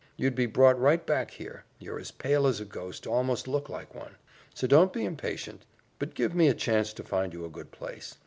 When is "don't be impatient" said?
4.65-5.61